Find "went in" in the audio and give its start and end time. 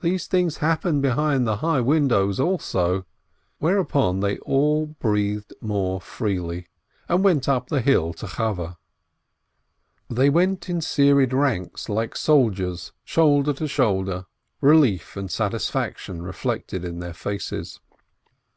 10.28-10.80